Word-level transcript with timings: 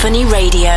Sinphony 0.00 0.24
Radio. 0.24 0.69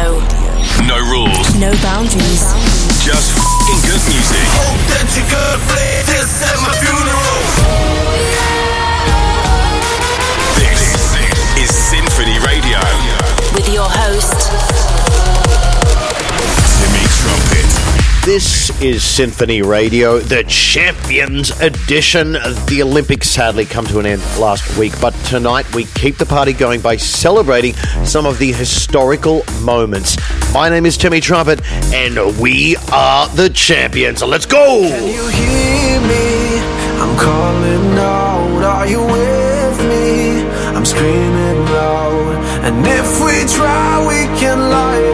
is 18.83 19.01
Sinphony 19.01 19.61
Radio, 19.61 20.19
the 20.19 20.43
Champions 20.43 21.51
Edition. 21.61 22.33
The 22.33 22.82
Olympics 22.83 23.29
sadly 23.29 23.64
come 23.64 23.86
to 23.86 24.00
an 24.00 24.05
end 24.05 24.21
last 24.37 24.78
week, 24.78 24.91
but 25.00 25.14
tonight 25.25 25.74
we 25.74 25.86
keep 25.86 26.18
the 26.18 26.25
party 26.25 26.51
going 26.51 26.82
by 26.82 26.97
celebrating 26.97 27.75
some 28.04 28.25
of 28.25 28.39
the 28.39 28.51
historical 28.51 29.43
moments. 29.61 30.18
My 30.54 30.68
name 30.68 30.86
is 30.86 30.97
Timmy 30.97 31.21
Trumpet, 31.21 31.61
and 31.93 32.38
we 32.41 32.75
are 32.91 33.30
the 33.30 33.50
champions. 33.50 34.22
Let's 34.22 34.45
go! 34.45 34.81
Can 34.81 35.08
you 35.08 35.27
hear 35.30 36.02
me? 36.02 36.59
I'm 37.00 37.17
calling 37.17 37.97
out. 37.97 38.63
Are 38.63 38.88
you 38.88 39.00
with 39.02 39.80
me? 39.88 40.44
I'm 40.75 40.83
screaming 40.83 41.66
loud. 41.67 42.36
And 42.66 42.86
if 42.86 43.23
we 43.23 43.47
try, 43.50 44.05
we 44.05 44.39
can 44.39 44.59
lie. 44.59 45.12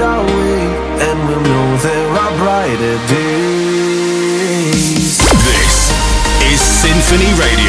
Sinphony 7.10 7.34
Radio. 7.42 7.69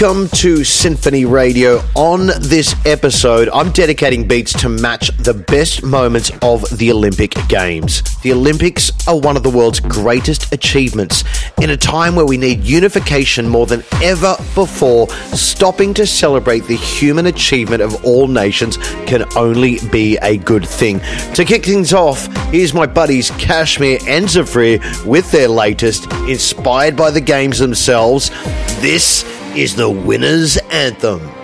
Welcome 0.00 0.28
to 0.28 0.62
Sinphony 0.62 1.24
Radio. 1.24 1.82
On 1.96 2.28
this 2.38 2.76
episode, 2.86 3.48
I'm 3.48 3.72
dedicating 3.72 4.28
beats 4.28 4.52
to 4.60 4.68
match 4.68 5.08
the 5.16 5.34
best 5.34 5.82
moments 5.82 6.30
of 6.40 6.64
the 6.78 6.92
Olympic 6.92 7.34
Games. 7.48 8.02
The 8.20 8.32
Olympics 8.32 8.92
are 9.08 9.18
one 9.18 9.36
of 9.36 9.42
the 9.42 9.50
world's 9.50 9.80
greatest 9.80 10.52
achievements 10.52 11.24
in 11.60 11.70
a 11.70 11.76
time 11.76 12.14
where 12.14 12.26
we 12.26 12.36
need 12.36 12.62
unification 12.62 13.48
more 13.48 13.66
than 13.66 13.82
ever 14.00 14.36
before. 14.54 15.08
Stopping 15.34 15.94
to 15.94 16.06
celebrate 16.06 16.60
the 16.60 16.76
human 16.76 17.26
achievement 17.26 17.82
of 17.82 18.04
all 18.04 18.28
nations 18.28 18.76
can 19.06 19.24
only 19.36 19.80
be 19.90 20.16
a 20.18 20.36
good 20.36 20.64
thing. 20.64 21.00
To 21.34 21.44
kick 21.44 21.64
things 21.64 21.92
off, 21.92 22.28
here's 22.52 22.72
my 22.72 22.86
buddies 22.86 23.32
KSHMR 23.32 24.06
and 24.06 24.26
Zafrir 24.26 25.04
with 25.04 25.28
their 25.32 25.48
latest, 25.48 26.04
inspired 26.28 26.94
by 26.94 27.10
the 27.10 27.20
games 27.20 27.58
themselves. 27.58 28.30
This 28.80 29.24
is 29.58 29.74
the 29.74 29.90
winner's 29.90 30.56
anthem. 30.70 31.37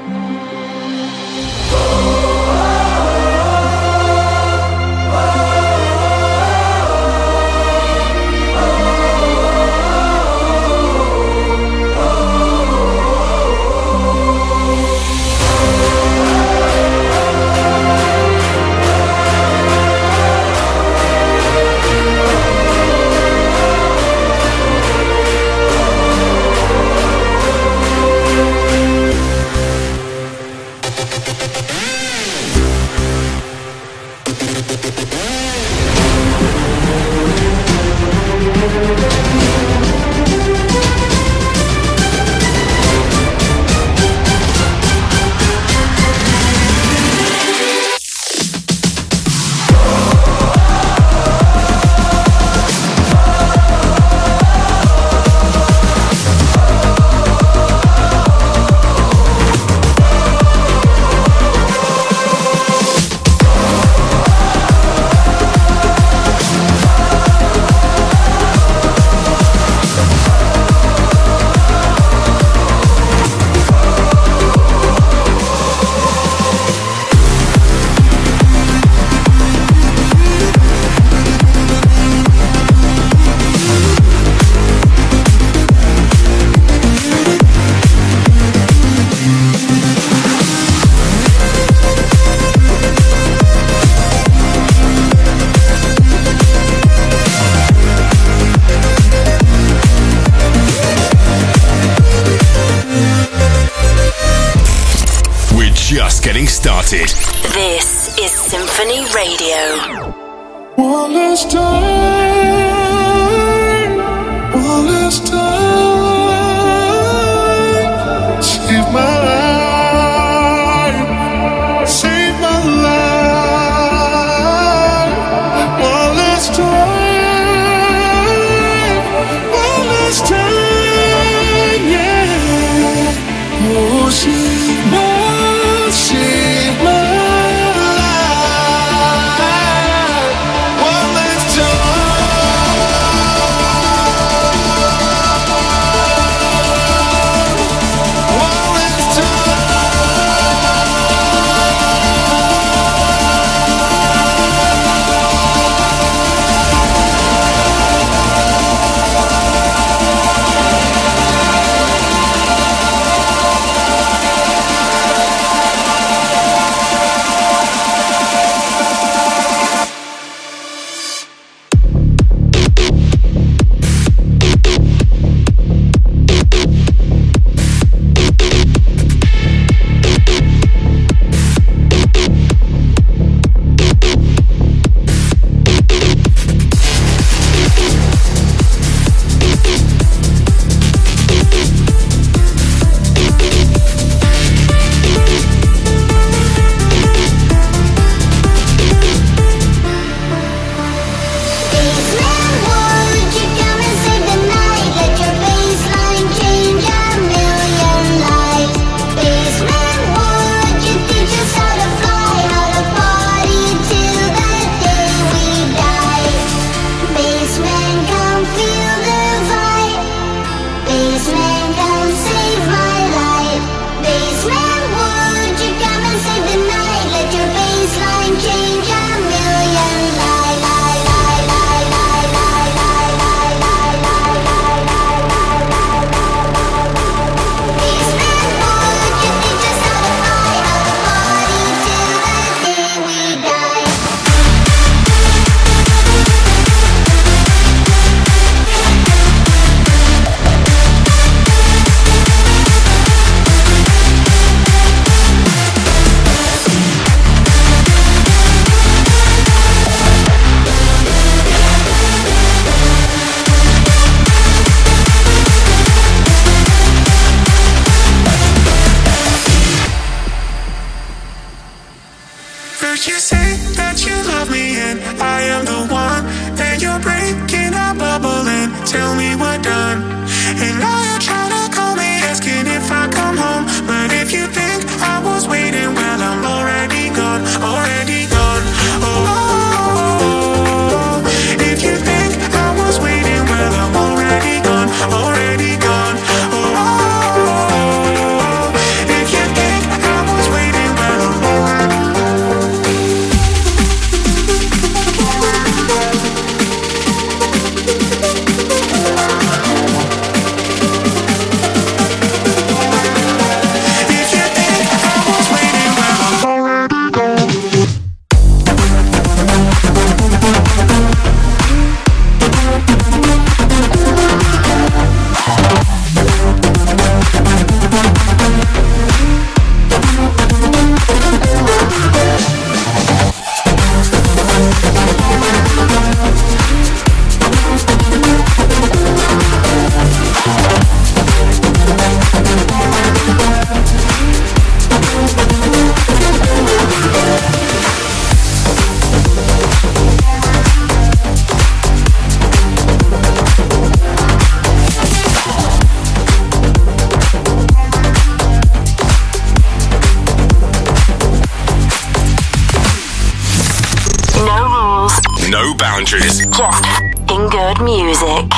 Music. 367.84 368.53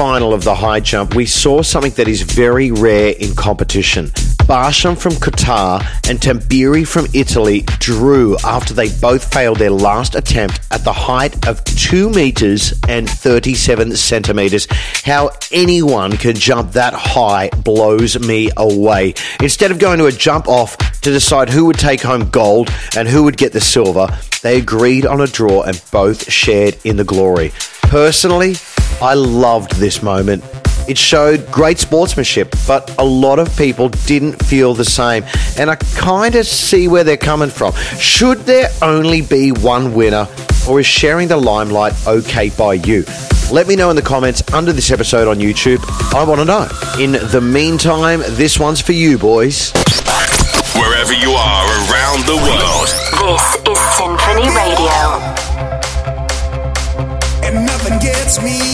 Final 0.00 0.32
of 0.32 0.44
the 0.44 0.54
high 0.54 0.80
jump, 0.80 1.14
we 1.14 1.26
saw 1.26 1.60
something 1.60 1.92
that 1.92 2.08
is 2.08 2.22
very 2.22 2.72
rare 2.72 3.12
in 3.20 3.34
competition. 3.34 4.06
Barshim 4.48 4.96
from 4.96 5.12
Qatar 5.12 5.80
and 6.08 6.18
Tamberi 6.18 6.88
from 6.88 7.04
Italy 7.12 7.64
drew 7.80 8.38
after 8.38 8.72
they 8.72 8.88
both 8.88 9.30
failed 9.30 9.58
their 9.58 9.70
last 9.70 10.14
attempt 10.14 10.60
at 10.70 10.84
the 10.84 10.92
height 10.94 11.46
of 11.46 11.62
2 11.64 12.08
meters 12.08 12.72
and 12.88 13.10
37 13.10 13.94
centimeters. 13.94 14.66
How 15.04 15.32
anyone 15.52 16.16
can 16.16 16.34
jump 16.34 16.72
that 16.72 16.94
high 16.94 17.50
blows 17.50 18.18
me 18.26 18.48
away. 18.56 19.12
Instead 19.40 19.70
of 19.70 19.78
going 19.78 19.98
to 19.98 20.06
a 20.06 20.12
jump 20.12 20.48
off 20.48 20.78
to 21.02 21.10
decide 21.10 21.50
who 21.50 21.66
would 21.66 21.78
take 21.78 22.00
home 22.00 22.30
gold 22.30 22.70
and 22.96 23.06
who 23.06 23.24
would 23.24 23.36
get 23.36 23.52
the 23.52 23.60
silver, 23.60 24.08
they 24.40 24.56
agreed 24.56 25.04
on 25.04 25.20
a 25.20 25.26
draw 25.26 25.60
and 25.60 25.78
both 25.92 26.32
shared 26.32 26.78
in 26.84 26.96
the 26.96 27.04
glory. 27.04 27.52
Personally, 27.82 28.54
I 29.02 29.14
loved 29.14 29.72
this 29.76 30.02
moment. 30.02 30.44
It 30.88 30.98
showed 30.98 31.50
great 31.52 31.78
sportsmanship, 31.78 32.54
but 32.66 32.94
a 32.98 33.04
lot 33.04 33.38
of 33.38 33.54
people 33.56 33.88
didn't 34.06 34.42
feel 34.44 34.74
the 34.74 34.84
same. 34.84 35.24
And 35.56 35.70
I 35.70 35.76
kind 35.76 36.34
of 36.34 36.46
see 36.46 36.88
where 36.88 37.04
they're 37.04 37.16
coming 37.16 37.48
from. 37.50 37.74
Should 37.98 38.38
there 38.40 38.68
only 38.82 39.22
be 39.22 39.52
one 39.52 39.94
winner, 39.94 40.26
or 40.68 40.80
is 40.80 40.86
sharing 40.86 41.28
the 41.28 41.36
limelight 41.36 41.94
okay 42.06 42.50
by 42.50 42.74
you? 42.74 43.04
Let 43.52 43.68
me 43.68 43.76
know 43.76 43.90
in 43.90 43.96
the 43.96 44.02
comments 44.02 44.42
under 44.52 44.72
this 44.72 44.90
episode 44.90 45.28
on 45.28 45.38
YouTube. 45.38 45.80
I 46.14 46.24
want 46.24 46.40
to 46.40 46.44
know. 46.44 46.68
In 47.02 47.12
the 47.12 47.40
meantime, 47.40 48.20
this 48.30 48.58
one's 48.58 48.80
for 48.80 48.92
you, 48.92 49.16
boys. 49.18 49.72
Wherever 50.74 51.12
you 51.14 51.30
are 51.32 51.66
around 51.88 52.26
the 52.26 52.36
world, 52.36 52.88
This 53.20 53.56
is 53.70 53.78
Sinphony 53.96 54.48
Radio. 54.54 55.20
and 57.42 57.66
nothing 57.66 57.98
gets 57.98 58.40
me 58.42 58.69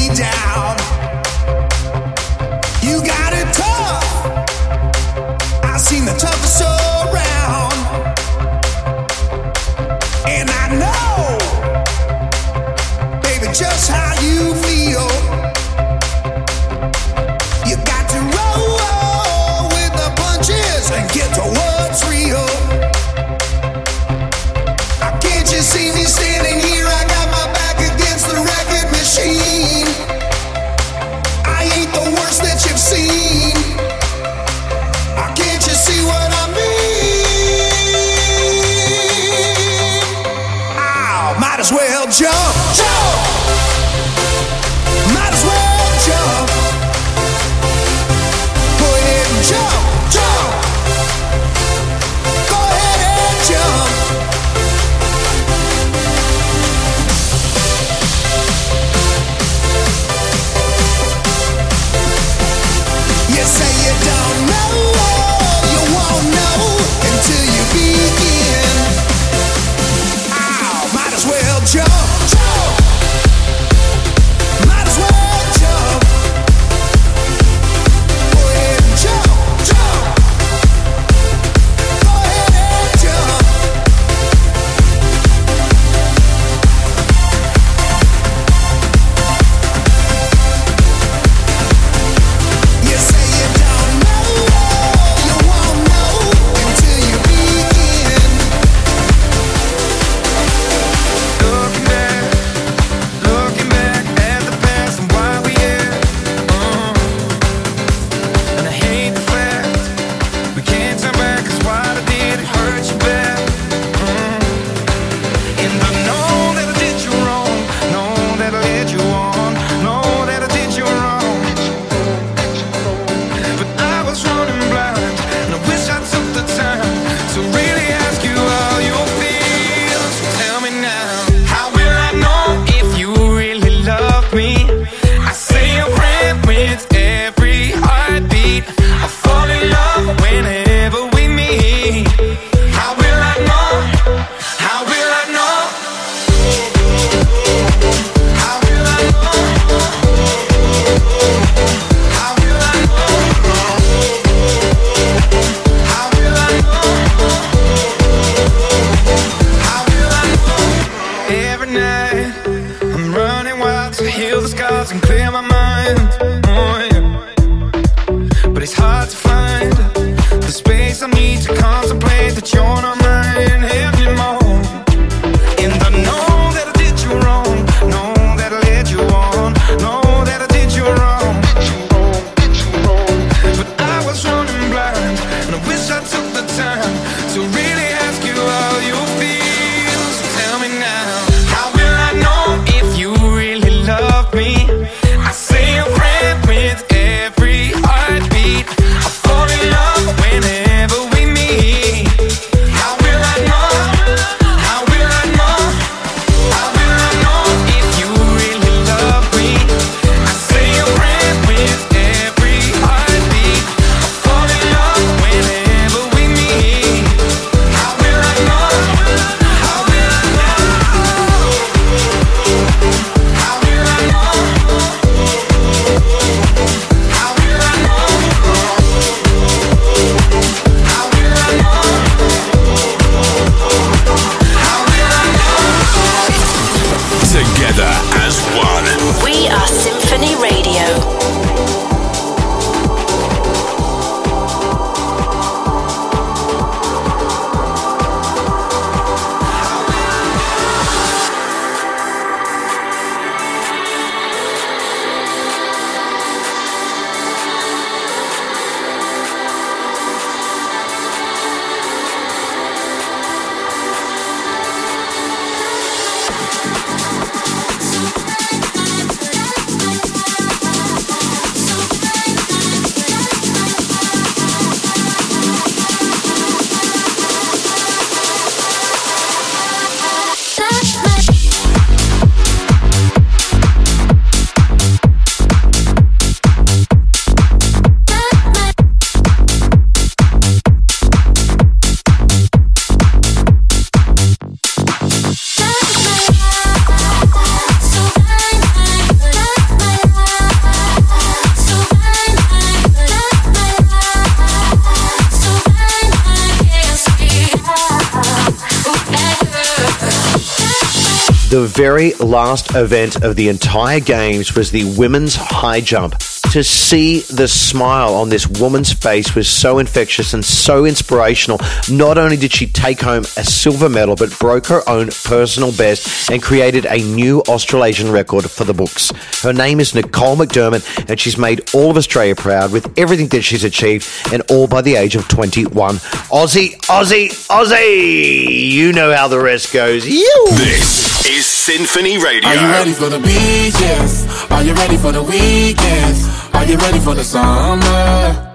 very 311.76 312.15
last 312.15 312.75
event 312.75 313.23
of 313.23 313.36
the 313.36 313.50
entire 313.50 314.00
games 314.00 314.54
was 314.54 314.71
the 314.71 314.97
women's 314.97 315.34
high 315.34 315.78
jump. 315.78 316.17
To 316.52 316.65
see 316.65 317.21
the 317.21 317.47
smile 317.47 318.15
on 318.15 318.30
this 318.30 318.47
woman's 318.47 318.95
face 318.95 319.34
was 319.34 319.47
so 319.47 319.78
infectious 319.78 320.32
and 320.32 320.43
so 320.43 320.86
inspirational. 320.86 321.58
Not 321.91 322.17
only 322.17 322.39
did 322.39 322.54
she 322.54 322.67
take 322.67 323.00
home 323.00 323.25
a 323.36 323.45
silver 323.45 323.91
medal, 323.91 324.17
but 324.17 324.39
broke 324.39 324.67
her 324.69 324.89
own 324.89 325.08
personal 325.25 325.71
best 325.71 326.30
and 326.30 326.43
created 326.43 326.86
a 326.86 326.97
new 326.97 327.41
Australasian 327.43 328.10
record 328.10 328.50
for 328.50 328.65
the 328.65 328.73
books. 328.73 329.12
Her 329.43 329.52
name 329.52 329.78
is 329.78 329.95
Nicole 329.95 330.36
McDermott, 330.36 331.10
and 331.10 331.21
she's 331.21 331.36
made 331.36 331.75
all 331.75 331.91
of 331.91 331.99
Australia 331.99 332.34
proud 332.34 332.73
with 332.73 332.91
everything 332.99 333.28
that 333.28 333.43
she's 333.43 333.65
achieved, 333.65 334.08
and 334.32 334.43
all 334.50 334.67
by 334.67 334.80
the 334.80 334.95
age 334.95 335.15
of 335.15 335.28
21. 335.28 335.97
Aussie, 335.97 336.76
Aussie, 336.86 337.28
Aussie! 337.49 338.71
You 338.71 338.93
know 338.93 339.15
how 339.15 339.28
the 339.28 339.41
rest 339.41 339.75
goes. 339.75 340.08
You! 340.08 340.47
This 340.52 341.16
is 341.28 341.47
Sinphony 341.47 342.19
Radio. 342.19 342.49
Are 342.49 342.54
you 342.54 342.69
ready 342.71 342.93
for 342.93 343.08
the 343.08 343.19
beaches? 343.19 344.26
Are 344.50 344.62
you 344.62 344.75
ready 344.75 344.97
for 344.97 345.12
the 345.12 345.23
weekends? 345.23 346.28
Are 346.54 346.65
you 346.65 346.76
ready 346.76 347.00
for 347.00 347.15
the 347.15 347.25
summer? 347.25 348.54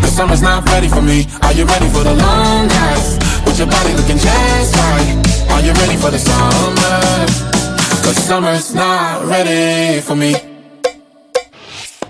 The 0.00 0.06
summer's 0.06 0.40
not 0.42 0.64
ready 0.66 0.88
for 0.88 1.02
me. 1.02 1.26
Are 1.42 1.52
you 1.52 1.64
ready 1.64 1.88
for 1.88 2.02
the 2.04 2.14
long 2.14 2.68
nights? 2.68 3.18
With 3.44 3.58
your 3.58 3.68
body 3.68 3.92
looking 3.94 4.16
just 4.18 4.74
right. 4.74 5.48
Are 5.50 5.60
you 5.60 5.72
ready 5.72 5.96
for 5.96 6.10
the 6.10 6.18
summer? 6.18 6.98
Cause 8.02 8.16
summer's 8.24 8.74
not 8.74 9.26
ready 9.26 10.00
for 10.00 10.16
me. 10.16 10.34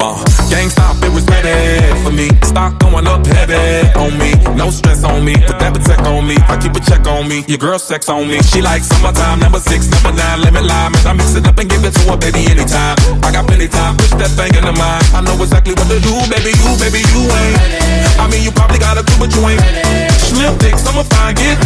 Uh, 0.01 0.38
gang 0.49 0.71
stop, 0.71 0.97
it 1.05 1.13
was 1.13 1.25
ready 1.29 1.85
for 2.03 2.11
me. 2.11 2.29
Stock 2.43 2.79
going 2.81 3.07
up 3.07 3.25
heavy 3.27 3.85
on 4.01 4.17
me. 4.17 4.33
No 4.57 4.71
stress 4.71 5.05
on 5.05 5.25
me. 5.25 5.37
Put 5.47 5.61
that 5.61 5.77
protect 5.77 6.03
on 6.09 6.27
me. 6.27 6.37
I 6.49 6.57
keep 6.57 6.75
a 6.75 6.81
check 6.81 7.07
on 7.07 7.29
me. 7.29 7.45
Your 7.47 7.59
girl 7.59 7.79
sex 7.79 8.09
on 8.09 8.27
me. 8.29 8.41
She 8.43 8.61
like 8.63 8.83
summertime, 8.83 9.41
number 9.41 9.61
six, 9.61 9.87
number 9.93 10.13
nine, 10.13 10.41
lemon 10.41 10.67
lime. 10.67 10.95
And 10.97 11.07
I 11.07 11.13
mix 11.13 11.37
it 11.37 11.47
up 11.47 11.59
and 11.59 11.69
give 11.69 11.85
it 11.85 11.93
to 11.95 12.03
her, 12.11 12.17
baby, 12.17 12.49
anytime. 12.49 12.97
I 13.23 13.31
got 13.31 13.47
plenty 13.47 13.69
time, 13.69 13.97
push 13.97 14.11
that 14.17 14.33
thing 14.35 14.53
into 14.57 14.73
mine. 14.73 15.05
I 15.13 15.21
know 15.21 15.37
exactly 15.39 15.77
what 15.77 15.89
to 15.93 16.01
do, 16.01 16.15
baby. 16.33 16.57
You, 16.57 16.73
baby, 16.81 17.05
you 17.13 17.23
ain't. 17.29 17.57
I 18.19 18.27
mean, 18.27 18.43
you 18.43 18.51
probably 18.51 18.81
got 18.81 18.97
a 18.97 19.05
clue, 19.05 19.29
but 19.29 19.31
you 19.37 19.43
ain't. 19.45 19.63
Slim 20.33 20.57
dicks, 20.59 20.83
I'ma 20.89 21.05
find 21.13 21.37
it. 21.39 21.57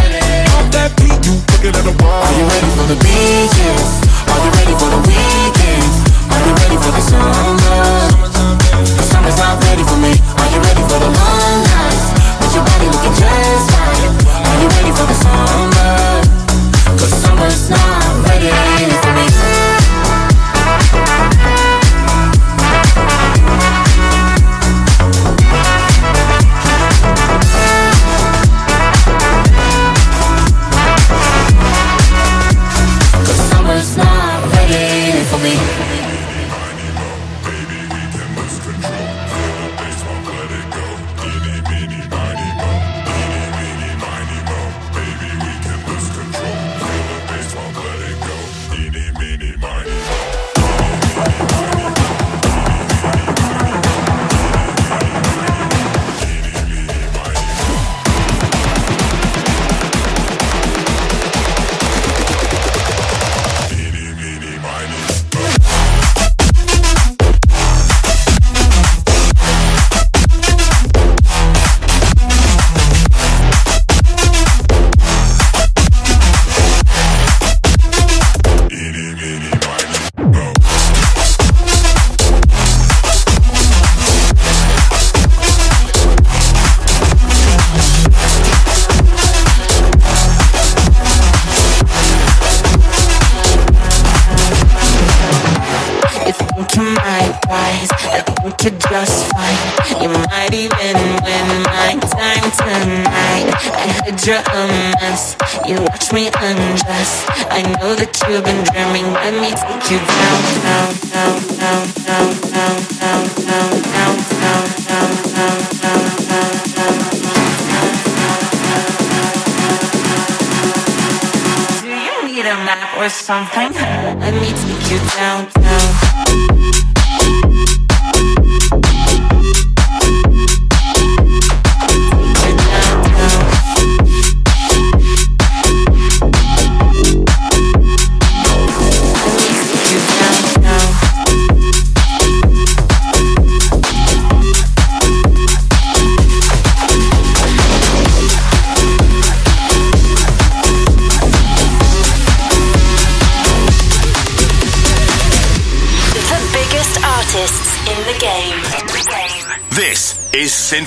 Off 0.59 0.68
that 0.75 0.90
beat, 0.99 1.16
you 1.23 1.38
looking 1.55 1.73
at 1.73 1.85
the 1.87 1.95
wall. 2.03 2.23
Are 2.27 2.35
you 2.35 2.45
ready 2.51 2.71
for 2.75 2.87
the 2.90 2.99
beaches? 2.99 3.88
Are 4.27 4.40
you 4.42 4.51
ready 4.59 4.75
for 4.75 4.88
the 4.90 5.01
weekends? 5.07 5.95
Are 6.33 6.42
you 6.45 6.53
ready 6.61 6.77
for 6.77 6.92
the 6.92 7.03
summer? 7.05 8.52
Summer's 9.23 9.39
not 9.39 9.63
ready 9.63 9.85
for 9.85 9.97
me. 9.99 10.11
Are 10.11 10.51
you 10.51 10.61
ready 10.63 10.83
for 10.83 10.99
the 10.99 11.07
long 11.07 11.63
nights? 11.63 12.11
With 12.41 12.55
your 12.57 12.65
body 12.65 12.87
looking 12.87 13.15
just 13.15 13.71
right. 13.71 14.11
Are 14.51 14.61
you 14.61 14.69
ready 14.69 14.91
for 14.91 15.07
the 15.07 15.15
summer? 15.15 16.99
Cause 16.99 17.13
summer's 17.23 17.71
not 17.71 18.27
ready 18.27 18.72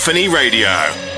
Sinphony 0.06 0.28
Radio. 0.28 1.15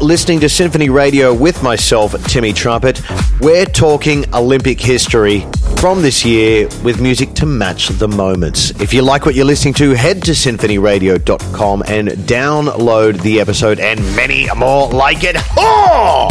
listening 0.00 0.40
to 0.40 0.48
Sinphony 0.48 0.88
Radio 0.88 1.34
with 1.34 1.62
myself, 1.62 2.12
Timmy 2.26 2.52
Trumpet. 2.52 3.02
We're 3.40 3.66
talking 3.66 4.24
Olympic 4.34 4.80
history 4.80 5.46
from 5.76 6.02
this 6.02 6.24
year 6.24 6.68
with 6.82 7.00
music 7.00 7.34
to 7.34 7.46
match 7.46 7.88
the 7.88 8.08
moments. 8.08 8.70
If 8.80 8.94
you 8.94 9.02
like 9.02 9.26
what 9.26 9.34
you're 9.34 9.44
listening 9.44 9.74
to, 9.74 9.90
head 9.92 10.22
to 10.24 10.32
symphonyradio.com 10.32 11.84
and 11.86 12.08
download 12.08 13.20
the 13.22 13.40
episode 13.40 13.78
and 13.80 14.00
many 14.16 14.48
more 14.56 14.88
like 14.88 15.22
it. 15.22 15.36
Oh! 15.56 16.28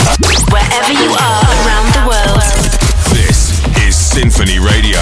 Wherever 0.51 0.93
you 0.93 1.11
are 1.11 1.43
around 1.65 1.93
the 1.93 2.05
world, 2.07 2.41
this 3.13 3.63
is 3.87 3.95
Sinphony 3.95 4.59
Radio. 4.59 4.99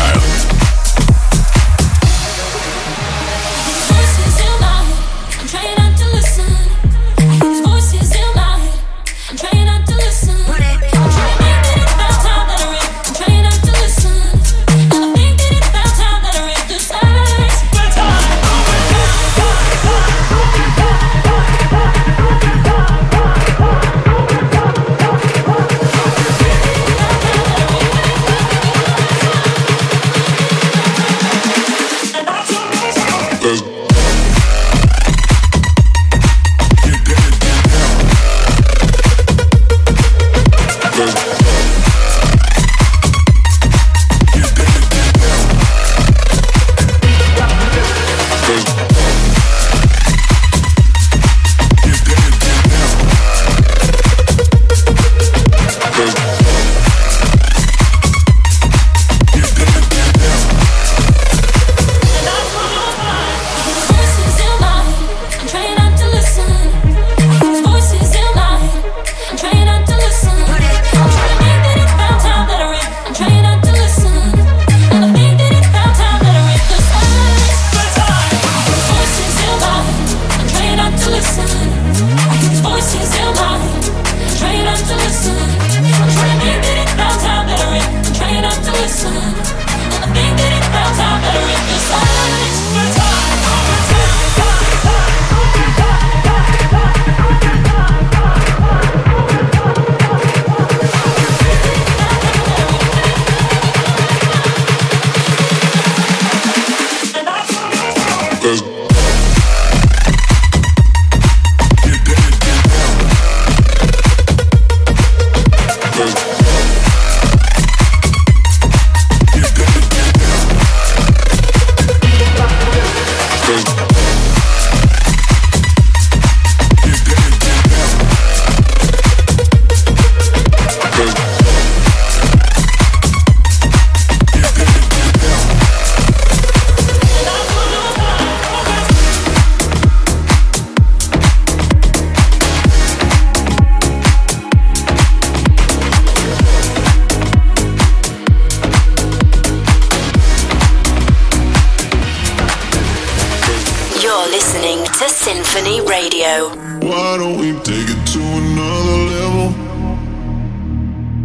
listening 154.77 154.93
to 154.93 155.09
Sinphony 155.09 155.81
Radio. 155.81 156.49
Why 156.87 157.17
don't 157.17 157.37
we 157.39 157.53
take 157.63 157.87
it 157.89 158.07
to 158.13 158.19
another 158.19 158.97
level? 159.13 159.47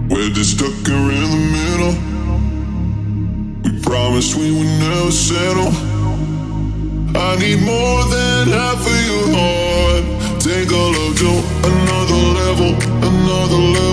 We're 0.09 0.31
just 0.31 0.57
stuck 0.57 0.75
here 0.87 0.97
in 0.97 1.29
the 1.35 1.43
middle. 1.59 1.95
We 3.65 3.81
promised 3.83 4.37
we 4.37 4.51
would 4.51 4.73
never 4.79 5.11
settle. 5.11 5.73
I 7.15 7.37
need 7.39 7.61
more 7.63 8.05
than 8.15 8.49
half 8.49 8.87
of 8.87 9.07
your 9.09 9.27
heart. 9.37 10.05
Take 10.41 10.71
a 10.71 10.85
look 10.97 11.17
to 11.19 11.33
another 11.69 12.21
level, 12.41 12.71
another 13.09 13.63
level. 13.79 13.92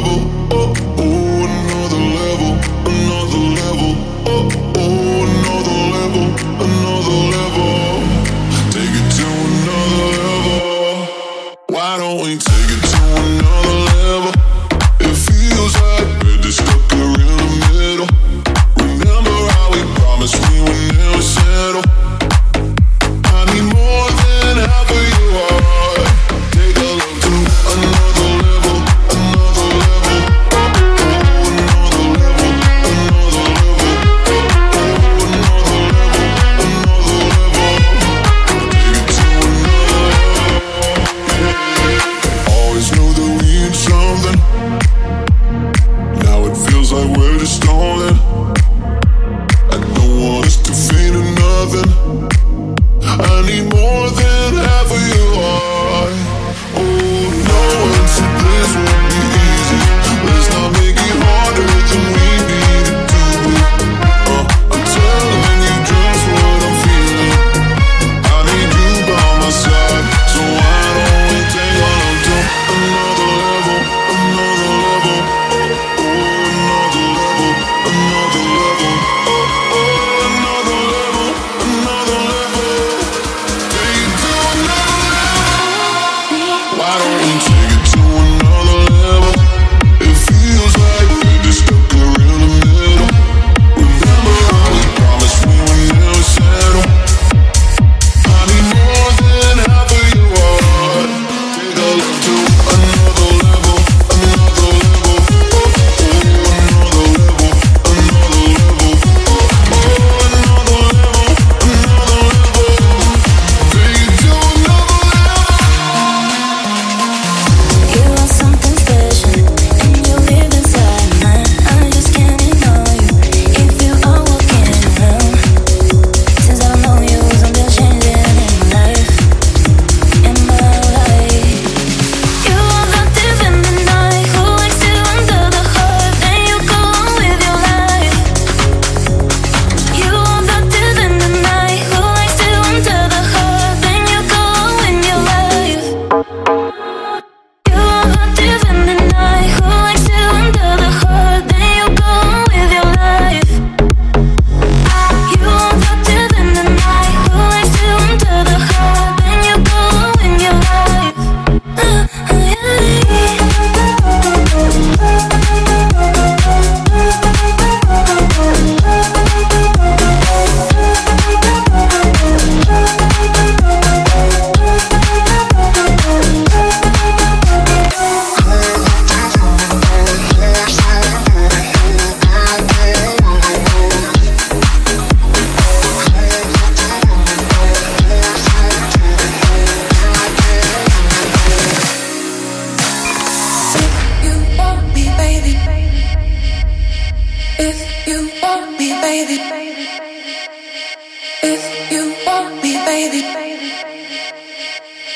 Baby. 203.00 203.22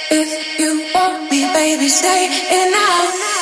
If 0.09 0.59
you 0.59 0.71
want 0.95 1.29
me, 1.29 1.41
baby, 1.53 1.89
say 1.89 2.27
it 2.29 2.71
now. 2.71 3.32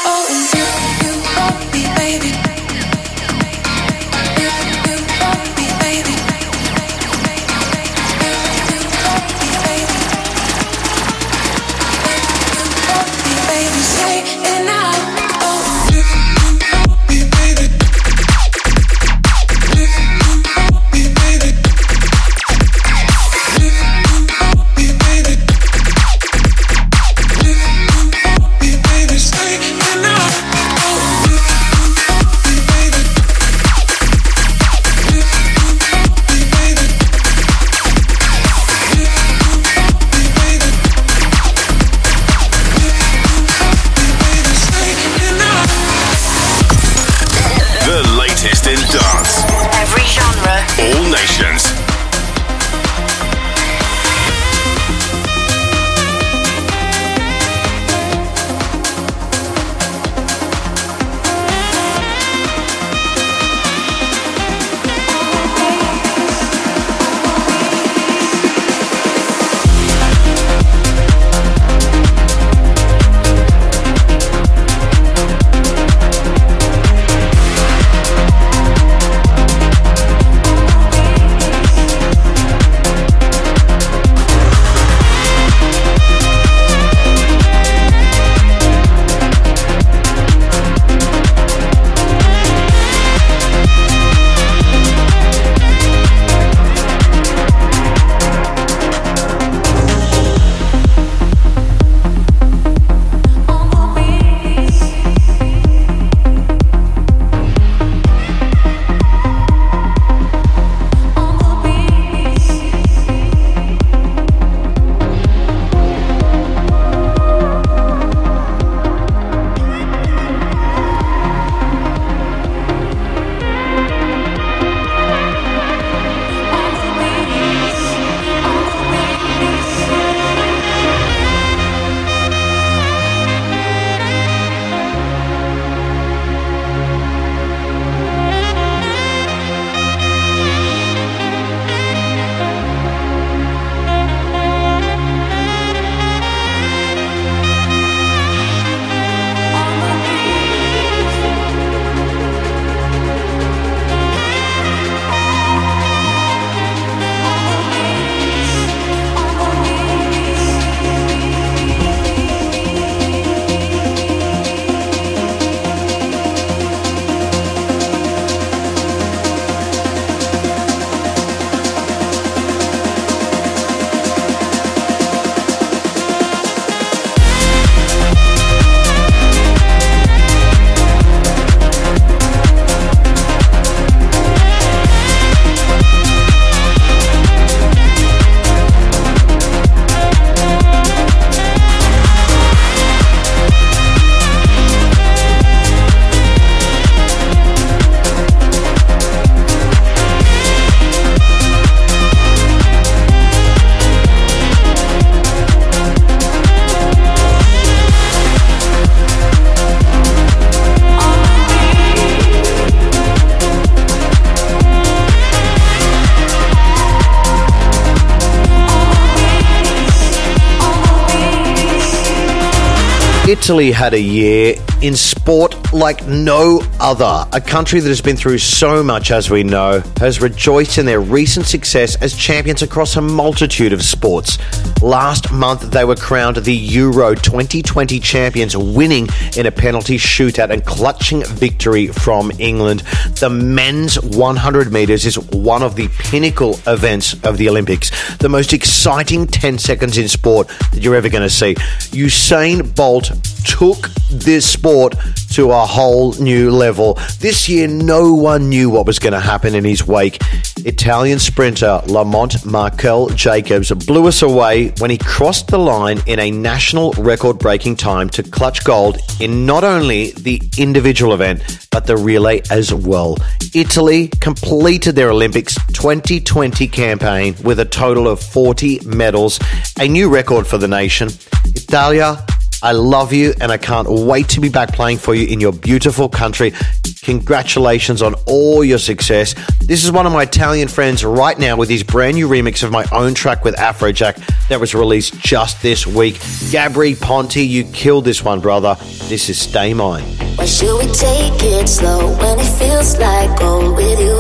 Italy 223.32 223.72
had 223.72 223.94
a 223.94 224.02
year 224.02 224.56
in 224.82 224.96
sport 224.96 225.74
like 225.74 226.06
no 226.08 226.62
other. 226.80 227.28
A 227.34 227.40
country 227.40 227.80
that 227.80 227.88
has 227.88 228.02
been 228.02 228.18
through 228.18 228.40
so 228.40 228.84
much, 228.84 229.12
as 229.12 229.30
we 229.30 229.44
know, 229.44 229.82
has 229.98 230.22
rejoiced 230.22 230.78
in 230.78 230.86
their 230.86 231.00
recent 231.00 231.46
success 231.46 231.96
as 232.02 232.16
champions 232.16 232.62
across 232.62 232.96
a 232.96 233.02
multitude 233.02 233.74
of 233.74 233.84
sports. 233.84 234.38
Last 234.82 235.32
month, 235.32 235.72
they 235.72 235.86
were 235.86 235.96
crowned 235.96 236.38
the 236.38 236.56
Euro 236.56 237.14
2020 237.14 238.00
champions, 238.00 238.58
winning 238.58 239.08
in 239.38 239.46
a 239.46 239.52
penalty 239.52 239.98
shootout 239.98 240.50
and 240.50 240.66
clutching 240.66 241.24
victory 241.26 241.88
from 241.88 242.32
England. 242.40 242.80
The 243.20 243.30
men's 243.30 244.00
100 244.02 244.74
metres 244.74 245.06
is 245.06 245.20
one 245.20 245.62
of 245.62 245.76
the 245.76 245.88
pinnacle 246.00 246.60
events 246.66 247.14
of 247.24 247.38
the 247.38 247.48
Olympics, 247.50 247.92
the 248.18 248.30
most 248.30 248.54
exciting 248.54 249.28
10 249.28 249.60
seconds 249.60 249.98
in 249.98 250.08
sport 250.08 250.48
that 250.74 250.82
you're 250.82 250.96
ever 250.96 251.10
going 251.10 251.22
to 251.22 251.30
see. 251.30 251.54
Usain 251.94 252.76
Bolt 252.76 253.12
took 253.46 253.90
this 254.10 254.50
sport 254.50 254.71
to 254.72 255.52
a 255.52 255.66
whole 255.66 256.14
new 256.14 256.50
level. 256.50 256.98
This 257.20 257.50
year, 257.50 257.68
no 257.68 258.14
one 258.14 258.48
knew 258.48 258.70
what 258.70 258.86
was 258.86 259.00
going 259.00 259.14
to 259.14 259.20
happen 259.20 259.54
in 259.54 259.66
his 259.66 259.86
wake. 259.86 260.22
Italian 260.66 261.20
sprinter 261.20 261.82
Lamont 261.88 262.46
Marcell 262.46 263.10
Jacobs 263.10 263.72
blew 263.72 264.08
us 264.08 264.22
away 264.22 264.70
when 264.80 264.90
he 264.90 264.98
crossed 264.98 265.48
the 265.48 265.58
line 265.58 266.02
in 266.08 266.20
a 266.20 266.32
national 266.32 266.92
record 266.94 267.38
breaking 267.38 267.76
time 267.76 268.10
to 268.10 268.24
clutch 268.24 268.64
gold 268.64 268.98
in 269.20 269.46
not 269.46 269.64
only 269.64 270.12
the 270.12 270.42
individual 270.58 271.14
event, 271.14 271.68
but 271.72 271.86
the 271.86 271.98
relay 271.98 272.42
as 272.50 272.74
well. 272.74 273.18
Italy 273.54 274.08
completed 274.08 274.96
their 274.96 275.12
Olympics 275.12 275.56
2020 275.74 276.68
campaign 276.68 277.36
with 277.44 277.60
a 277.60 277.66
total 277.66 278.08
of 278.08 278.22
40 278.22 278.86
medals, 278.86 279.38
a 279.80 279.88
new 279.88 280.10
record 280.10 280.48
for 280.48 280.58
the 280.58 280.68
nation. 280.68 281.10
Italia 281.46 282.26
I 282.64 282.74
love 282.74 283.12
you 283.12 283.34
and 283.42 283.52
I 283.52 283.58
can't 283.58 283.88
wait 283.90 284.30
to 284.30 284.40
be 284.40 284.50
back 284.50 284.74
playing 284.74 285.00
for 285.00 285.16
you 285.16 285.26
in 285.28 285.40
your 285.40 285.52
beautiful 285.52 286.08
country. 286.08 286.54
Congratulations 287.02 288.04
on 288.04 288.14
all 288.28 288.64
your 288.64 288.78
success. 288.78 289.34
This 289.60 289.84
is 289.84 289.92
one 289.92 290.06
of 290.06 290.14
my 290.14 290.24
Italian 290.24 290.68
friends 290.68 291.04
right 291.04 291.38
now 291.40 291.58
with 291.58 291.70
his 291.70 291.82
brand 291.82 292.16
new 292.16 292.30
remix 292.30 292.62
of 292.62 292.72
my 292.72 292.86
own 292.92 293.16
track 293.16 293.44
with 293.44 293.56
Afrojack 293.56 294.48
that 294.50 294.60
was 294.60 294.76
released 294.76 295.20
just 295.20 295.64
this 295.64 295.88
week. 295.88 296.20
Gabry 296.52 296.94
Ponte, 296.94 297.38
you 297.38 297.64
killed 297.64 298.06
this 298.06 298.24
one, 298.24 298.40
brother. 298.40 298.76
This 299.10 299.30
is 299.30 299.42
Stay 299.42 299.74
Mine. 299.74 300.04
Why 300.36 300.46
should 300.46 300.78
we 300.78 300.86
take 300.94 301.42
it 301.42 301.68
slow 301.68 302.16
when 302.20 302.40
it 302.40 302.60
feels 302.60 302.98
like 303.00 303.40
gold 303.40 303.76
with 303.76 304.00
you? 304.00 304.20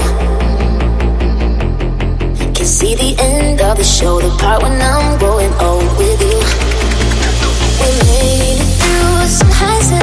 can 2.55 2.65
see 2.65 2.95
the 2.95 3.15
end 3.21 3.61
of 3.61 3.77
the 3.77 3.83
show, 3.83 4.19
the 4.19 4.29
part 4.37 4.63
when 4.63 4.81
I'm 4.81 5.21
old 5.61 5.97
with 5.97 6.21
you 6.21 6.61
some 9.31 9.49
highs 9.49 10.00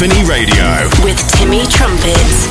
Sinphony 0.00 0.24
Radio 0.24 0.64
with 1.04 1.20
Timmy 1.28 1.66
Trumpets. 1.66 2.48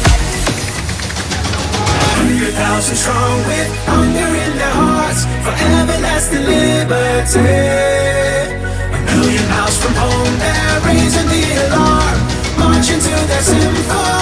100,000 2.21 2.95
strong 2.95 3.37
with 3.47 3.73
hunger 3.87 4.29
in 4.37 4.53
their 4.55 4.69
hearts 4.69 5.25
for 5.41 5.49
everlasting 5.57 6.45
liberty. 6.45 7.39
A 8.93 9.01
million 9.01 9.49
miles 9.49 9.77
from 9.81 9.95
home, 9.95 10.37
they're 10.37 10.79
raising 10.85 11.25
the 11.25 11.41
alarm, 11.73 12.21
marching 12.59 12.99
to 12.99 13.09
their 13.09 13.41
symphony. 13.41 14.18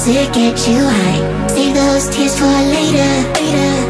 sick, 0.00 0.32
get 0.32 0.66
you 0.66 0.78
high. 0.82 1.48
Save 1.48 1.74
those 1.74 2.08
tears 2.08 2.38
for 2.38 2.46
later. 2.46 3.12
later. 3.34 3.89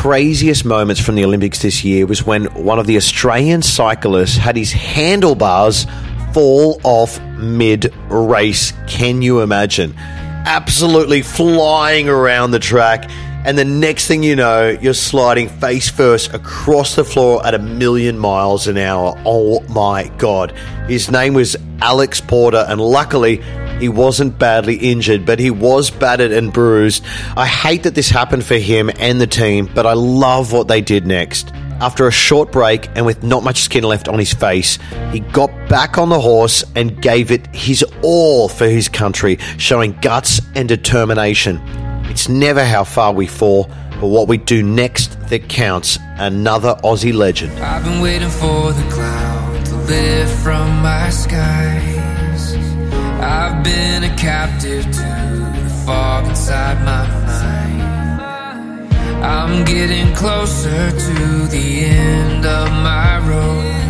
Craziest 0.00 0.64
moments 0.64 0.98
from 0.98 1.14
the 1.14 1.22
Olympics 1.22 1.60
this 1.60 1.84
year 1.84 2.06
was 2.06 2.24
when 2.24 2.46
one 2.54 2.78
of 2.78 2.86
the 2.86 2.96
Australian 2.96 3.60
cyclists 3.60 4.34
had 4.34 4.56
his 4.56 4.72
handlebars 4.72 5.86
fall 6.32 6.80
off 6.84 7.20
mid 7.36 7.94
race. 8.08 8.72
Can 8.88 9.20
you 9.20 9.40
imagine? 9.42 9.92
Absolutely 9.98 11.20
flying 11.20 12.08
around 12.08 12.52
the 12.52 12.58
track. 12.58 13.10
And 13.44 13.58
the 13.58 13.64
next 13.66 14.06
thing 14.06 14.22
you 14.22 14.36
know, 14.36 14.70
you're 14.70 14.94
sliding 14.94 15.50
face 15.50 15.90
first 15.90 16.32
across 16.32 16.96
the 16.96 17.04
floor 17.04 17.44
at 17.46 17.54
a 17.54 17.58
million 17.58 18.18
miles 18.18 18.68
an 18.68 18.78
hour. 18.78 19.20
Oh 19.26 19.60
my 19.68 20.08
God. 20.16 20.52
His 20.88 21.10
name 21.10 21.34
was 21.34 21.58
Alex 21.82 22.22
Porter, 22.22 22.64
and 22.68 22.80
luckily, 22.80 23.42
he 23.80 23.88
wasn't 23.88 24.38
badly 24.38 24.76
injured, 24.76 25.26
but 25.26 25.38
he 25.38 25.50
was 25.50 25.90
battered 25.90 26.32
and 26.32 26.52
bruised. 26.52 27.04
I 27.36 27.46
hate 27.46 27.82
that 27.84 27.94
this 27.94 28.10
happened 28.10 28.44
for 28.44 28.56
him 28.56 28.90
and 28.98 29.20
the 29.20 29.26
team, 29.26 29.68
but 29.74 29.86
I 29.86 29.94
love 29.94 30.52
what 30.52 30.68
they 30.68 30.80
did 30.80 31.06
next. 31.06 31.52
After 31.80 32.06
a 32.06 32.12
short 32.12 32.52
break 32.52 32.88
and 32.94 33.06
with 33.06 33.22
not 33.22 33.42
much 33.42 33.60
skin 33.60 33.84
left 33.84 34.06
on 34.06 34.18
his 34.18 34.34
face, 34.34 34.78
he 35.12 35.20
got 35.20 35.50
back 35.68 35.96
on 35.96 36.10
the 36.10 36.20
horse 36.20 36.62
and 36.76 37.00
gave 37.00 37.30
it 37.30 37.46
his 37.54 37.82
all 38.02 38.50
for 38.50 38.68
his 38.68 38.88
country, 38.88 39.38
showing 39.56 39.98
guts 40.02 40.42
and 40.54 40.68
determination. 40.68 41.58
It's 42.10 42.28
never 42.28 42.64
how 42.64 42.84
far 42.84 43.14
we 43.14 43.26
fall, 43.26 43.70
but 43.92 44.08
what 44.08 44.28
we 44.28 44.36
do 44.36 44.62
next 44.62 45.18
that 45.30 45.48
counts. 45.48 45.98
Another 46.18 46.74
Aussie 46.84 47.14
legend. 47.14 47.58
I've 47.60 47.82
been 47.82 48.02
waiting 48.02 48.28
for 48.28 48.72
the 48.72 48.90
cloud 48.90 49.64
to 49.66 49.76
lift 49.76 50.42
from 50.42 50.82
my. 50.82 51.00
I've 53.22 53.62
been 53.62 54.04
a 54.04 54.16
captive 54.16 54.84
to 54.84 54.90
the 54.90 55.82
fog 55.84 56.26
inside 56.26 56.82
my 56.84 57.06
mind. 57.26 57.80
I'm 59.22 59.64
getting 59.64 60.14
closer 60.14 60.90
to 60.90 61.46
the 61.48 61.84
end 61.84 62.46
of 62.46 62.70
my 62.72 63.18
road. 63.28 63.80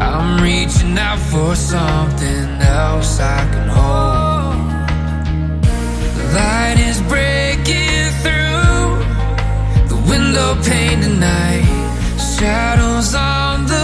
I'm 0.00 0.42
reaching 0.42 0.96
out 0.96 1.18
for 1.18 1.54
something 1.54 2.48
else 2.62 3.20
I 3.20 3.40
can 3.52 3.68
hold. 3.68 4.70
The 6.16 6.24
light 6.34 6.78
is 6.78 6.98
breaking 7.02 8.10
through 8.22 9.04
the 9.92 9.98
window 10.08 10.54
pane 10.62 11.02
tonight. 11.02 11.68
Shadows 12.38 13.14
on 13.14 13.66
the 13.66 13.81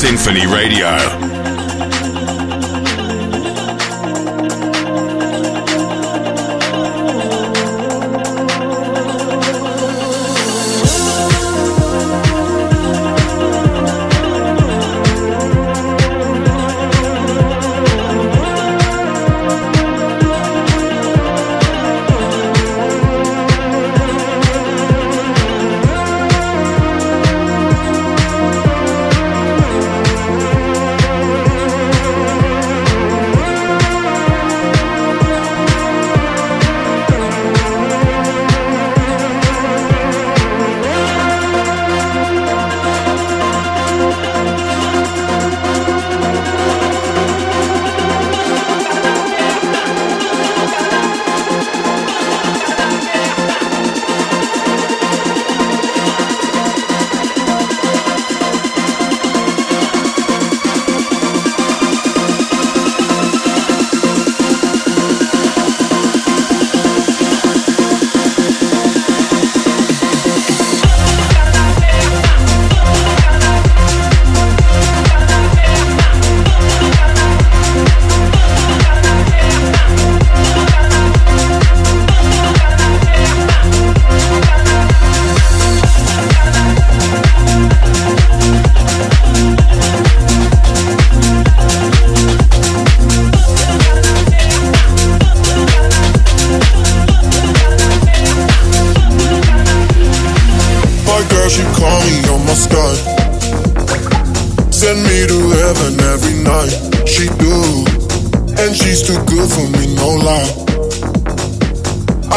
Sinphony 0.00 0.46
Radio. 0.46 1.39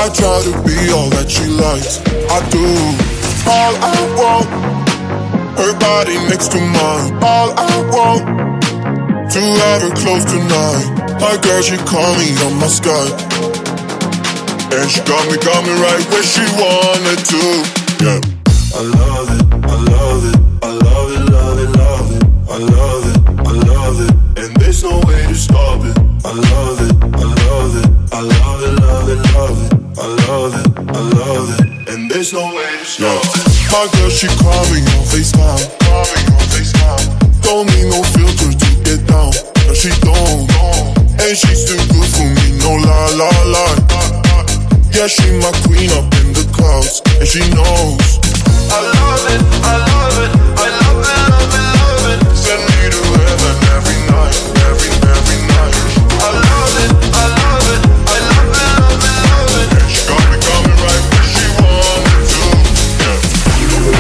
I 0.04 0.10
try 0.10 0.36
to 0.44 0.52
be 0.68 0.92
all 0.92 1.08
that 1.16 1.32
she 1.32 1.48
likes. 1.48 2.04
I 2.28 2.44
do. 2.52 2.68
All 3.48 3.72
I 3.80 3.96
want, 4.20 4.48
her 5.56 5.72
body 5.80 6.20
next 6.28 6.52
to 6.52 6.60
mine. 6.60 7.24
All 7.24 7.56
I 7.56 7.72
want, 7.88 8.28
to 9.32 9.40
have 9.40 9.80
her 9.80 9.96
close 9.96 10.28
tonight. 10.28 11.08
My 11.24 11.40
girl, 11.40 11.64
she 11.64 11.80
call 11.88 12.12
me 12.20 12.36
on 12.44 12.60
my 12.60 12.68
Skype. 12.68 13.16
And 14.76 14.92
she 14.92 15.00
got 15.08 15.24
me, 15.32 15.40
got 15.40 15.64
me 15.64 15.72
right 15.80 16.04
where 16.12 16.28
she 16.28 16.44
wanted 16.60 17.24
to. 17.24 17.44
Yeah. 18.04 18.20
I 18.76 18.84
love 18.84 19.32
it, 19.32 19.44
I 19.56 19.76
love 19.88 20.24
it, 20.28 20.36
I 20.68 20.72
love 20.84 21.10
it, 21.16 21.24
love 21.32 21.60
it, 21.64 21.70
love 21.80 22.08
it. 22.12 22.24
I 22.52 22.58
love 22.60 23.04
it, 23.08 23.18
I 23.40 23.52
love 23.72 23.98
it, 24.04 24.12
and 24.44 24.52
there's 24.60 24.84
no 24.84 25.00
way 25.08 25.24
to 25.32 25.36
stop 25.36 25.80
it. 25.88 25.96
I 26.28 26.34
love 26.36 26.80
it, 26.84 26.92
I 26.92 27.24
love 27.24 27.72
it, 27.80 27.88
I 28.12 28.20
love 28.20 28.64
it, 28.68 28.74
love 28.84 29.08
it, 29.08 29.20
love 29.32 29.72
it. 29.72 29.73
I 29.96 30.08
love 30.26 30.54
it, 30.58 30.68
I 30.90 31.00
love 31.22 31.54
it, 31.60 31.90
and 31.90 32.10
there's 32.10 32.34
no 32.34 32.42
way 32.50 32.66
to 32.80 32.86
stop 32.86 33.22
it. 33.22 33.46
My 33.70 33.86
girl, 33.94 34.10
she 34.10 34.26
call 34.42 34.66
me 34.74 34.82
on 34.82 35.06
FaceTime, 35.06 35.70
call 35.86 36.02
me 36.10 36.22
on 36.34 36.46
FaceTime. 36.50 37.06
Don't 37.46 37.68
need 37.70 37.94
no 37.94 38.02
filter 38.02 38.50
to 38.58 38.70
get 38.82 39.06
down, 39.06 39.30
no 39.68 39.74
she 39.74 39.94
don't. 40.02 40.50
And 41.22 41.38
she's 41.38 41.70
too 41.70 41.78
good 41.94 42.10
for 42.10 42.26
me, 42.26 42.58
no 42.66 42.74
lie, 42.74 43.14
lie, 43.14 43.44
lie. 43.54 43.78
Yeah, 44.98 45.06
she 45.06 45.30
my 45.38 45.54
queen 45.62 45.94
up 45.94 46.10
in 46.26 46.34
the 46.34 46.46
clouds, 46.52 47.02
and 47.22 47.28
she 47.30 47.46
knows. 47.54 48.18
I 48.74 48.82
love 48.82 49.26
it, 49.30 49.42
I 49.62 49.78
love 49.78 50.18
it, 50.26 50.32
I 50.58 50.74
love 50.74 51.06
it, 51.06 51.22
love 51.30 51.54
it, 51.54 51.66
love 51.78 52.06
it. 52.18 52.20
Send 52.34 52.66
me 52.66 52.90
to 52.90 53.02
heaven 53.22 53.56
every 53.78 54.00
night, 54.10 54.38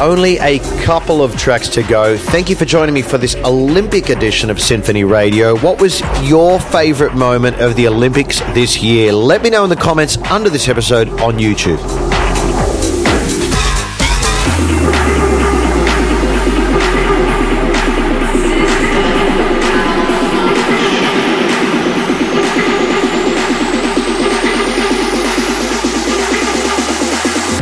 Only 0.03 0.37
a 0.39 0.59
couple 0.83 1.23
of 1.23 1.37
tracks 1.37 1.69
to 1.69 1.81
go. 1.81 2.17
Thank 2.17 2.49
you 2.49 2.57
for 2.57 2.65
joining 2.65 2.93
me 2.93 3.01
for 3.01 3.17
this 3.17 3.35
Olympic 3.37 4.09
edition 4.09 4.49
of 4.49 4.59
Sinphony 4.59 5.05
Radio. 5.05 5.57
What 5.59 5.79
was 5.79 6.01
your 6.21 6.59
favourite 6.59 7.15
moment 7.15 7.61
of 7.61 7.77
the 7.77 7.87
Olympics 7.87 8.41
this 8.53 8.83
year? 8.83 9.13
Let 9.13 9.41
me 9.41 9.49
know 9.49 9.63
in 9.63 9.69
the 9.69 9.77
comments 9.77 10.17
under 10.29 10.49
this 10.49 10.67
episode 10.67 11.07
on 11.21 11.37
YouTube. 11.37 11.79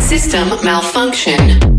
System 0.01 0.49
malfunction. 0.65 1.70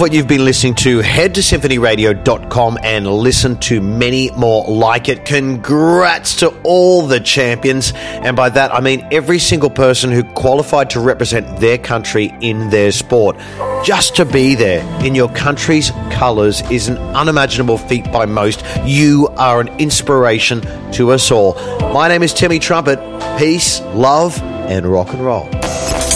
Love 0.00 0.08
what 0.08 0.14
you've 0.14 0.26
been 0.26 0.46
listening 0.46 0.74
to, 0.76 1.00
head 1.00 1.34
to 1.34 1.42
sinphonyradio.com 1.42 2.78
and 2.82 3.06
listen 3.06 3.58
to 3.58 3.82
many 3.82 4.30
more 4.30 4.64
like 4.64 5.10
it. 5.10 5.26
Congrats 5.26 6.36
to 6.36 6.48
all 6.62 7.06
the 7.06 7.20
champions. 7.20 7.92
And 7.94 8.34
by 8.34 8.48
that, 8.48 8.72
I 8.74 8.80
mean 8.80 9.06
every 9.12 9.38
single 9.38 9.68
person 9.68 10.10
who 10.10 10.24
qualified 10.24 10.88
to 10.90 11.00
represent 11.00 11.60
their 11.60 11.76
country 11.76 12.32
in 12.40 12.70
their 12.70 12.92
sport. 12.92 13.36
Just 13.84 14.16
to 14.16 14.24
be 14.24 14.54
there 14.54 14.82
in 15.04 15.14
your 15.14 15.28
country's 15.34 15.90
colours 16.10 16.62
is 16.70 16.88
an 16.88 16.96
unimaginable 16.96 17.76
feat 17.76 18.10
by 18.10 18.24
most. 18.24 18.64
You 18.84 19.28
are 19.36 19.60
an 19.60 19.68
inspiration 19.78 20.62
to 20.92 21.10
us 21.10 21.30
all. 21.30 21.56
My 21.92 22.08
name 22.08 22.22
is 22.22 22.32
Timmy 22.32 22.58
Trumpet. 22.58 22.98
Peace, 23.38 23.82
love, 23.92 24.40
and 24.40 24.86
rock 24.86 25.12
and 25.12 25.22
roll. 25.22 25.44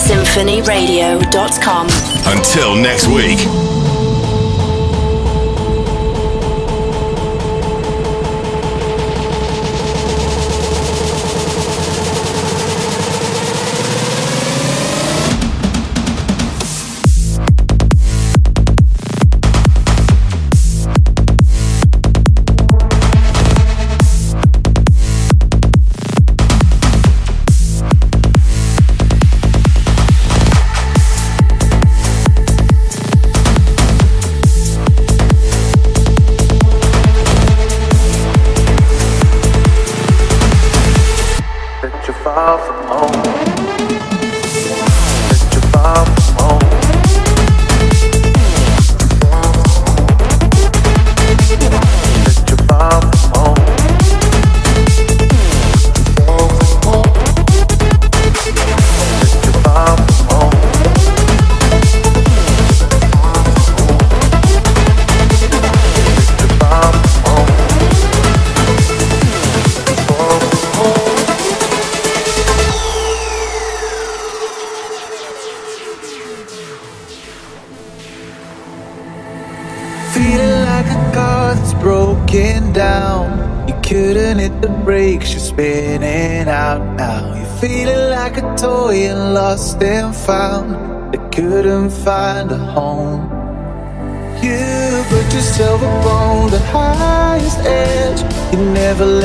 sinphonyradio.com. 0.06 1.88
Until 2.26 2.76
next 2.76 3.08
week. 3.08 3.73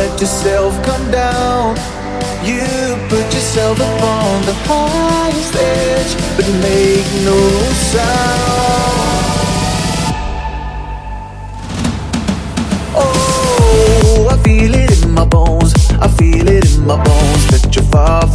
let 0.10 0.22
yourself 0.22 0.74
come 0.84 1.12
down. 1.12 1.76
You 2.44 2.66
put 3.10 3.26
yourself 3.34 3.78
upon 3.78 4.46
the 4.46 4.54
highest 4.66 5.56
edge, 5.56 6.16
but 6.36 6.48
make 6.62 7.06
no 7.24 7.40
sound. 7.92 9.20
Oh, 12.96 14.28
I 14.32 14.38
feel 14.44 14.74
it 14.74 15.04
in 15.04 15.12
my 15.12 15.26
bones. 15.26 15.74
I 16.00 16.08
feel 16.08 16.48
it 16.48 16.66
in 16.76 16.86
my 16.86 17.02
bones 17.04 17.48
that 17.52 17.76
you're 17.76 17.86
far 17.86 18.26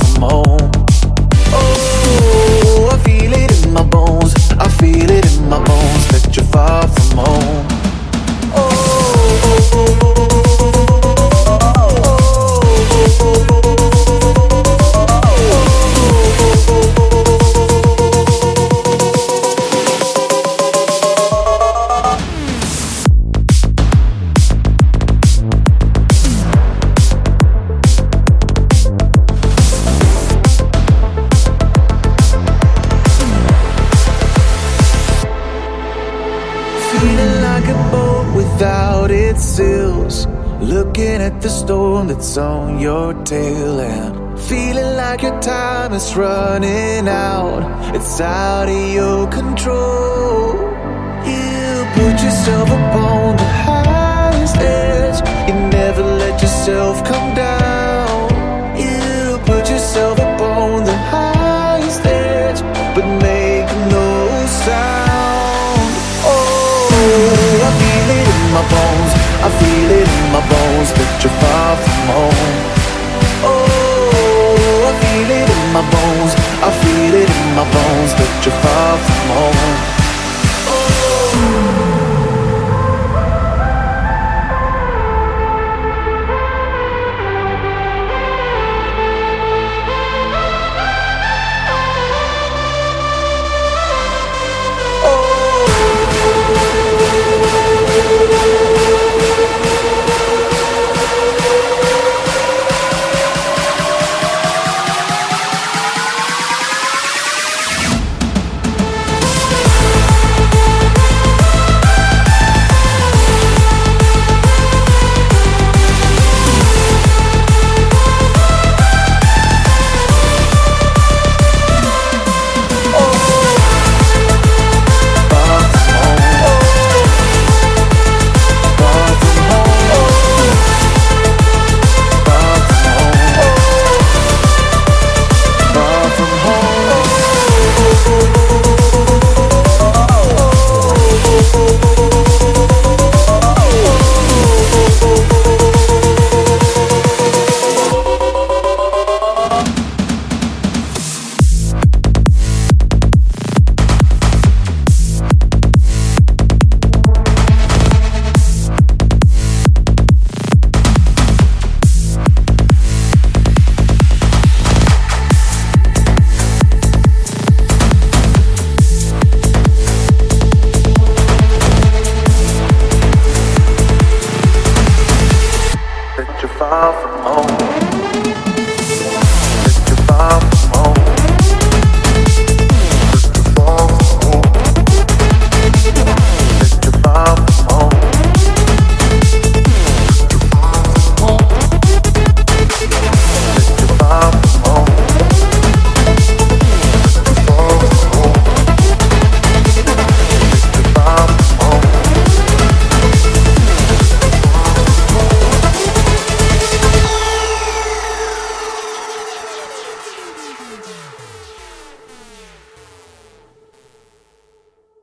time 45.95 46.01
is 46.01 46.17
running 46.17 47.09
out, 47.09 47.95
it's 47.95 48.21
out 48.21 48.69
of 48.69 48.93
your 48.93 49.29
control. 49.29 50.04